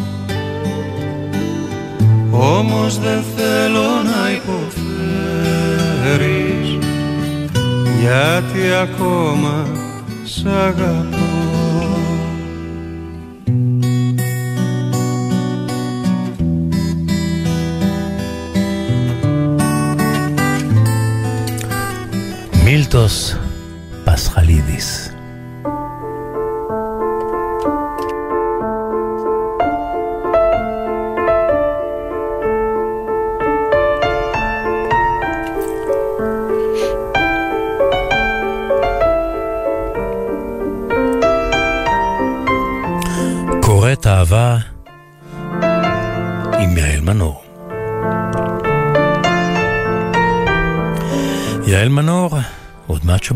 [2.30, 4.68] Όμως δεν θέλω να υποφέρεις
[8.00, 9.66] γιατί ακόμα
[10.24, 11.24] σ' αγαπώ.
[22.64, 23.36] Μίλτος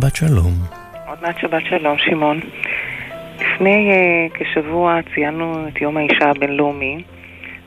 [0.01, 0.53] שבת שלום.
[1.09, 2.41] עוד מעט שבת שלום, שמעון.
[3.41, 7.03] לפני uh, כשבוע ציינו את יום האישה הבינלאומי.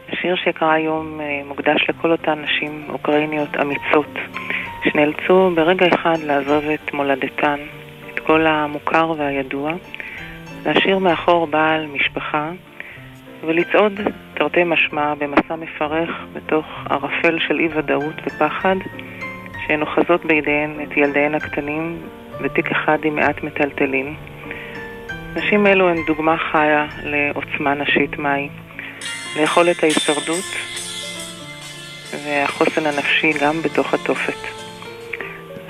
[0.09, 4.13] השיר שקרא היום uh, מוקדש לכל אותן נשים אוקראיניות אמיצות,
[4.83, 7.59] שנאלצו ברגע אחד לעזוב את מולדתן,
[8.13, 9.71] את כל המוכר והידוע,
[10.65, 12.51] להשאיר מאחור בעל, משפחה,
[13.45, 13.93] ולצעוד
[14.33, 18.75] תרתי משמע במסע מפרך בתוך ערפל של אי ודאות ופחד,
[19.67, 21.97] שהן אוחזות בידיהן את ילדיהן הקטנים
[22.43, 24.15] ותיק אחד עם מעט מטלטלים.
[25.35, 28.49] נשים אלו הן דוגמה חיה לעוצמה נשית מהי,
[29.35, 30.45] ליכולת ההישרדות
[32.25, 34.53] והחוסן הנפשי גם בתוך התופת.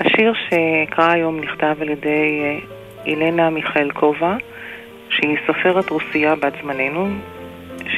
[0.00, 2.58] השיר שאקרא היום נכתב על ידי אה,
[3.06, 4.36] אילנה מיכאלקובה,
[5.08, 7.08] שהיא סופרת רוסייה בת זמננו,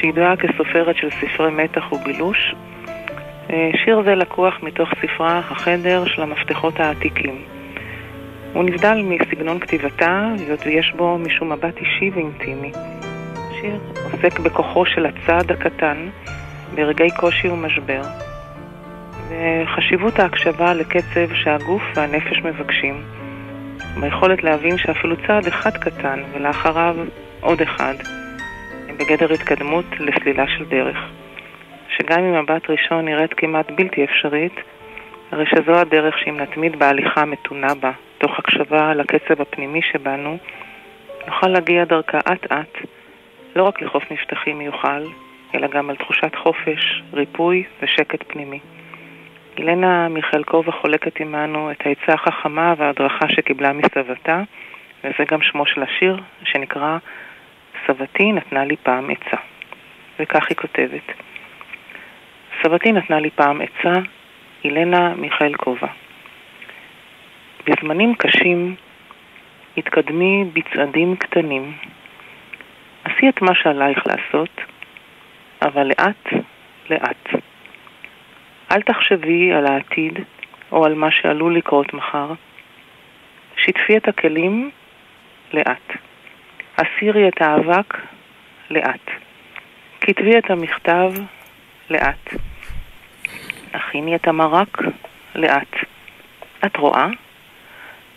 [0.01, 2.55] שידועה כסופרת של ספרי מתח ובילוש.
[3.49, 7.56] אה, שיר זה לקוח מתוך ספרה החדר של המפתחות העתיקים.
[8.53, 12.71] הוא נבדל מסגנון כתיבתה, היות ויש בו משום מבט אישי ואינטימי.
[13.51, 16.09] השיר עוסק בכוחו של הצעד הקטן
[16.75, 18.01] ברגעי קושי ומשבר,
[19.29, 23.01] וחשיבות ההקשבה לקצב שהגוף והנפש מבקשים,
[23.99, 26.95] ביכולת להבין שאפילו צעד אחד קטן ולאחריו
[27.41, 27.93] עוד אחד,
[28.89, 30.97] הם בגדר התקדמות לסלילה של דרך.
[31.97, 34.53] שגם אם מבט ראשון נראית כמעט בלתי אפשרית,
[35.31, 40.37] הרי שזו הדרך שאם נתמיד בהליכה המתונה בה, תוך הקשבה לקצב הפנימי שבנו,
[41.27, 42.77] נוכל להגיע דרכה אט-אט,
[43.55, 45.03] לא רק לחוף מבטחי מיוחל,
[45.55, 48.59] אלא גם על תחושת חופש, ריפוי ושקט פנימי.
[49.57, 54.41] אילנה מיכאלקובה חולקת עמנו את העצה החכמה וההדרכה שקיבלה מסבתה,
[55.03, 56.97] וזה גם שמו של השיר, שנקרא
[57.87, 59.37] סבתי נתנה לי פעם עצה.
[60.19, 61.11] וכך היא כותבת:
[62.63, 63.99] סבתי נתנה לי פעם עצה,
[64.63, 65.87] אילנה מיכאלקובה.
[67.67, 68.75] בזמנים קשים
[69.77, 71.73] התקדמי בצעדים קטנים.
[73.03, 74.61] עשי את מה שעלייך לעשות,
[75.61, 76.43] אבל לאט
[76.89, 77.29] לאט.
[78.71, 80.19] אל תחשבי על העתיד
[80.71, 82.33] או על מה שעלול לקרות מחר.
[83.57, 84.71] שיתפי את הכלים
[85.53, 85.97] לאט.
[86.77, 87.97] הסירי את האבק
[88.69, 89.09] לאט.
[90.01, 91.13] כתבי את המכתב
[91.89, 92.33] לאט.
[93.77, 94.77] הכיני את המרק
[95.35, 95.75] לאט.
[96.65, 97.07] את רואה?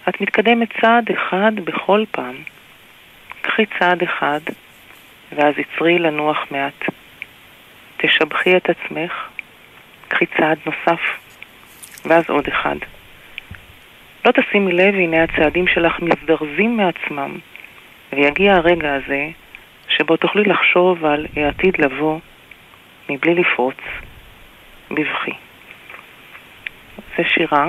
[0.08, 2.34] את מתקדמת צעד אחד בכל פעם.
[3.42, 4.40] קחי צעד אחד,
[5.32, 6.84] ואז עצרי לנוח מעט.
[7.96, 9.12] תשבחי את עצמך,
[10.08, 11.00] קחי צעד נוסף,
[12.04, 12.76] ואז עוד אחד.
[14.24, 17.38] לא תשימי לב, הנה הצעדים שלך מזדרזים מעצמם,
[18.12, 19.28] ויגיע הרגע הזה
[19.88, 22.18] שבו תוכלי לחשוב על העתיד לבוא
[23.08, 23.76] מבלי לפרוץ
[24.90, 25.49] בבכי.
[27.16, 27.66] זה שירה,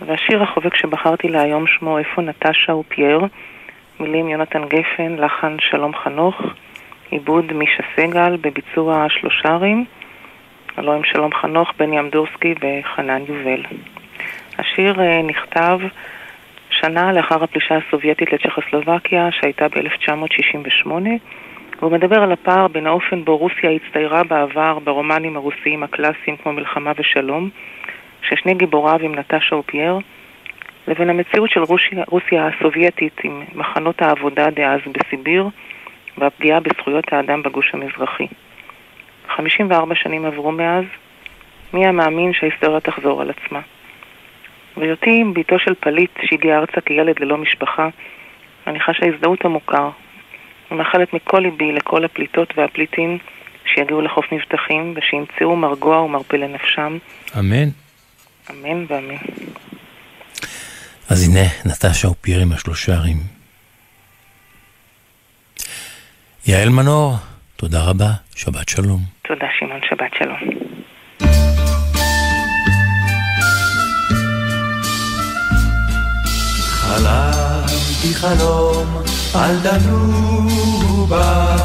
[0.00, 3.20] והשיר החובק שבחרתי להיום שמו "איפה נטשה ופייר",
[4.00, 6.42] מילים יונתן גפן, לחן שלום חנוך,
[7.10, 9.84] עיבוד מישה סגל בביצוע שלושרים,
[10.76, 13.62] הלוא עם שלום חנוך, בני אמדורסקי וחנן יובל.
[14.58, 15.78] השיר אה, נכתב
[16.70, 20.90] שנה לאחר הפלישה הסובייטית לצ'כוסלובקיה שהייתה ב-1968
[21.78, 26.92] והוא מדבר על הפער בין האופן בו רוסיה הצטיירה בעבר ברומנים הרוסיים הקלאסיים כמו מלחמה
[26.98, 27.50] ושלום
[28.28, 29.98] ששני גיבוריו עם נטשה ופייר
[30.88, 35.48] לבין המציאות של רוסיה, רוסיה הסובייטית עם מחנות העבודה דאז בסיביר
[36.18, 38.26] והפגיעה בזכויות האדם בגוש המזרחי.
[39.36, 40.84] 54 שנים עברו מאז,
[41.72, 43.60] מי המאמין שההיסטוריה תחזור על עצמה?
[44.76, 47.88] בהיותי בתו של פליט שהגיע ארצה כילד ללא משפחה,
[48.66, 49.88] אני חשה הזדהות עמוקה
[50.70, 53.18] ומאחלת מכל ליבי לכל הפליטות והפליטים
[53.64, 56.98] שיגיעו לחוף מבטחים ושימצאו מרגוע ומרפא לנפשם.
[57.38, 57.83] אמן.
[58.50, 59.16] אמן ואמן.
[61.08, 63.22] אז הנה, נטשה ופיר עם השלושה ערים.
[66.46, 67.16] יעל מנור,
[67.56, 69.00] תודה רבה, שבת שלום.
[69.28, 70.38] תודה שמעון, שבת שלום.
[76.68, 79.02] חלמתי חלום
[79.34, 81.56] על דנובה,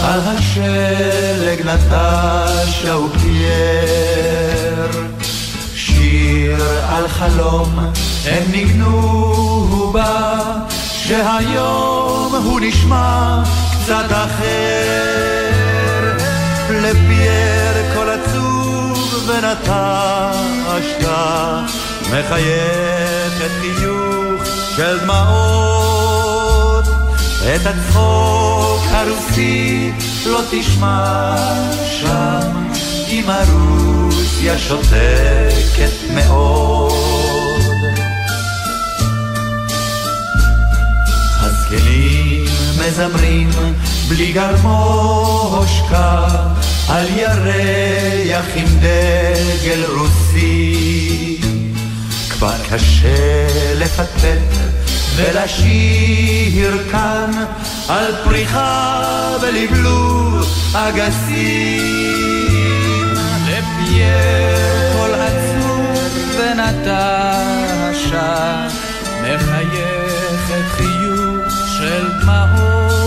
[0.00, 4.27] על השלג נטשה ופייר.
[7.18, 7.78] שיר על חלום
[8.24, 10.40] הם ניגנו בה,
[10.92, 13.42] שהיום הוא נשמע
[13.72, 15.48] קצת אחר.
[16.70, 21.08] לפייר קול עצוב ונטשת,
[22.02, 24.42] מחייכת חיוך
[24.76, 26.84] של דמעות.
[27.56, 29.92] את הצחוק הרוסי
[30.26, 31.34] לא תשמע
[32.00, 32.68] שם,
[33.10, 37.62] אם הרוסיה שותקת מאוד.
[41.40, 42.44] הזקנים
[42.78, 43.50] מזמרים
[44.08, 46.28] בלי גרמושקה
[46.88, 51.38] על ירח עם דגל רוסי.
[52.30, 54.38] כבר קשה לפטפט
[55.16, 57.30] ולשיר כאן
[57.88, 59.02] על פריחה
[59.42, 62.57] ולבלוב אגסים.
[64.08, 67.48] לפייר קול עצוב ונטשה
[69.22, 72.98] מחייכת חיוך של דמעות.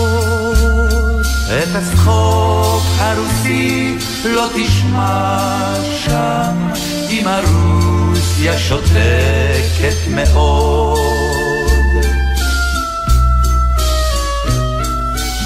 [1.46, 5.74] את הצחוק הרוסי לא תשמע
[6.04, 6.68] שם,
[7.10, 10.98] אם הרוסיה שותקת מאוד.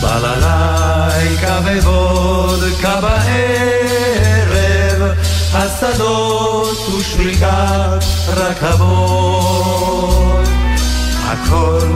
[0.00, 4.75] בללייקה ווודקה בערב,
[5.54, 9.96] השדות ושריקת רכבות.
[11.24, 11.88] הכל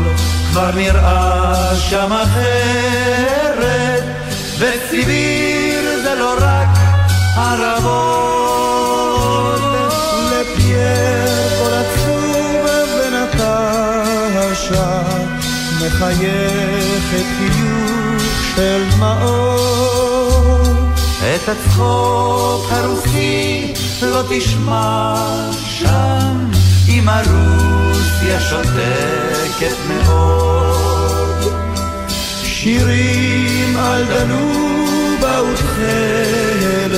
[0.51, 4.03] כבר נראה שם אחרת,
[4.59, 6.69] וסיביר זה לא רק
[7.37, 8.41] ערבות.
[10.31, 14.91] לפייר קול עצוב ונטשה,
[15.77, 18.23] מחייכת חיוך
[18.57, 20.10] של דמעות.
[21.45, 23.73] את הצחוק הרוסי
[24.03, 25.15] לא תשמע
[25.65, 26.51] שם,
[26.89, 31.53] אם הרוסיה שותקת מאוד.
[32.45, 36.91] שירים על דנובה ותכלת,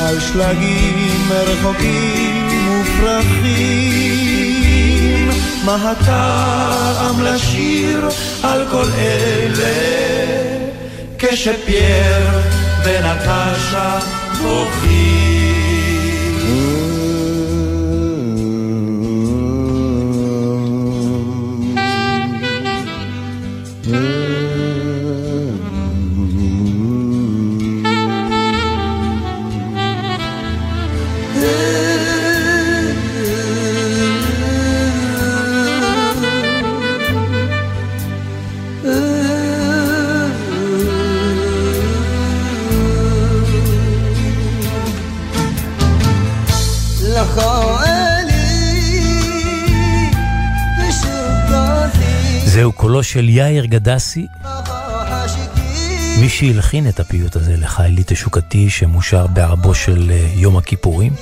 [0.00, 2.48] על שלגים רחוקים
[2.80, 4.08] ופרחים.
[5.64, 8.08] מה הטעם לשיר
[8.42, 9.74] על כל אלה,
[11.18, 12.57] כשפייר
[12.88, 13.98] ונטשה
[14.32, 14.64] זהו
[52.98, 54.26] קולו של יאיר גדסי,
[56.20, 61.12] מי שהלחין את הפיוט הזה לחיילי תשוקתי שמושר בערבו של אה, יום הכיפורים.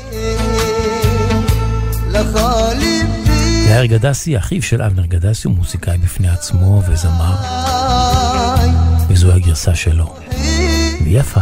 [3.68, 7.35] יאיר גדסי, אחיו של אבנר גדסי, הוא מוזיקאי בפני עצמו וזמר,
[9.09, 10.16] וזו הגרסה שלו.
[11.05, 11.41] ויפה.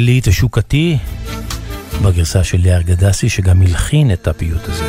[0.00, 0.98] ישראלי תשוקתי,
[2.02, 4.84] בגרסה של ליאר גדסי, שגם הלחין את הפיוט הזה.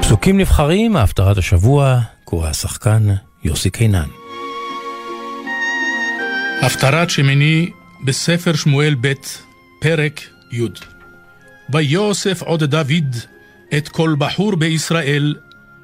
[0.00, 3.08] פסוקים נבחרים, הפטרת השבוע, קורא השחקן
[3.44, 4.08] יוסי קינן.
[6.62, 7.70] הפטרת שמיני
[8.04, 9.12] בספר שמואל ב',
[9.80, 10.20] פרק
[10.52, 10.93] י'.
[11.72, 13.16] ויוסף עוד דוד
[13.76, 15.34] את כל בחור בישראל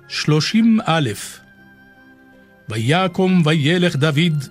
[0.08, 1.10] שלושים א'.
[2.68, 4.44] ויקום וילך דוד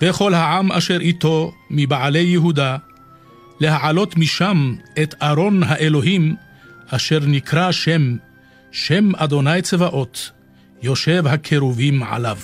[0.00, 2.76] וכל העם אשר איתו מבעלי יהודה,
[3.60, 6.36] להעלות משם את ארון האלוהים,
[6.88, 8.16] אשר נקרא שם,
[8.70, 10.30] שם אדוני צבאות,
[10.82, 12.38] יושב הקרובים עליו.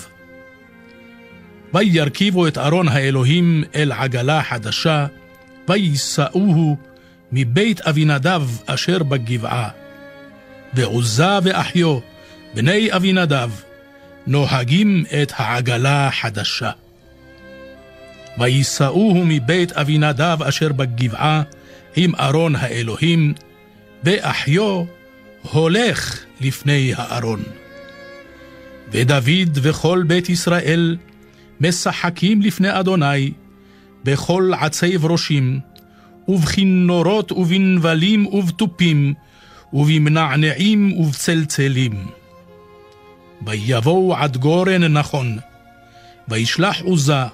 [1.75, 5.07] וירכיבו את ארון האלוהים אל עגלה חדשה,
[5.69, 6.77] ויישאוהו
[7.33, 9.69] מבית אבינדב אשר בגבעה.
[10.75, 11.99] ועוזה ואחיו,
[12.55, 13.51] בני אבינדב,
[14.27, 16.71] נוהגים את העגלה החדשה.
[18.39, 21.43] ויישאוהו מבית אבינדב אשר בגבעה
[21.97, 23.35] עם ארון האלוהים,
[24.05, 24.85] ואחיו
[25.43, 27.43] הולך לפני הארון.
[28.93, 30.97] ודוד וכל בית ישראל
[31.61, 33.33] משחקים לפני אדוני
[34.05, 35.61] בכל עצי ברושים,
[36.29, 39.15] ובכינורות ובנבלים ובתופים,
[39.73, 42.07] ובמנענעים ובצלצלים.
[43.47, 45.39] ויבואו עד גורן נכון,
[46.29, 47.25] וישלח עוזה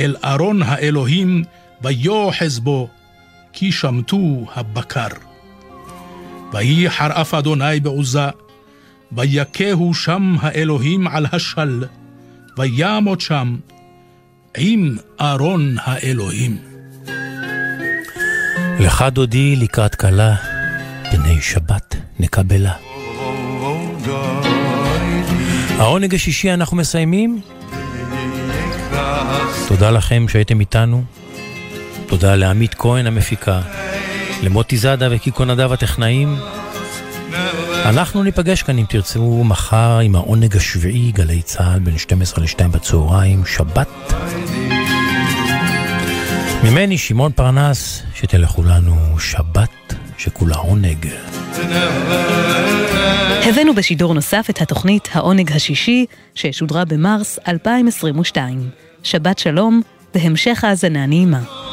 [0.00, 1.44] אל ארון האלוהים,
[1.82, 2.88] ויוחז בו,
[3.52, 5.08] כי שמטו הבקר.
[6.52, 8.28] וייחר אף אדוני בעוזה,
[9.12, 11.84] ויכהו שם האלוהים על השל,
[12.58, 13.56] וימות שם
[14.56, 16.73] עם ארון האלוהים.
[18.78, 20.34] לך דודי לקראת כלה,
[21.10, 22.72] פני שבת נקבלה.
[25.78, 27.40] העונג השישי אנחנו מסיימים
[29.68, 31.04] תודה לכם שהייתם איתנו.
[32.06, 33.60] תודה לעמית כהן המפיקה,
[34.42, 36.36] למוטי זאדה וקיקו נדב הטכנאים.
[37.84, 43.46] אנחנו ניפגש כאן אם תרצו מחר עם העונג השביעי, גלי צה"ל בין 12 ל-2 בצהריים,
[43.46, 43.88] שבת.
[46.64, 51.08] ממני שמעון פרנס, שתהיה לכולנו שבת שכולה עונג.
[53.42, 58.70] הבאנו בשידור נוסף את התוכנית העונג השישי, ששודרה במרס 2022.
[59.02, 59.82] שבת שלום
[60.14, 61.63] והמשך האזנה נעימה.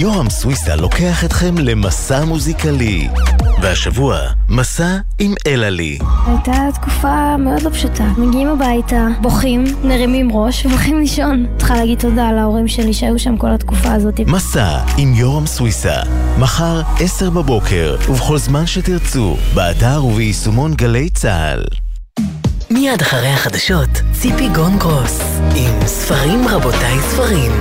[0.00, 3.08] יורם סוויסה לוקח אתכם למסע מוזיקלי.
[3.62, 5.98] והשבוע, מסע עם אלעלי.
[6.26, 8.04] הייתה תקופה מאוד לא פשוטה.
[8.18, 11.46] מגיעים הביתה, בוכים, מרימים ראש ובוכים לישון.
[11.58, 14.20] צריכה להגיד תודה להורים שלי שהיו שם כל התקופה הזאת.
[14.20, 15.96] מסע עם יורם סוויסה,
[16.38, 21.64] מחר 10 בבוקר, ובכל זמן שתרצו, באתר וביישומון גלי צה"ל.
[22.70, 25.20] מיד אחרי החדשות, ציפי גון גרוס,
[25.54, 27.52] עם ספרים רבותיי ספרים.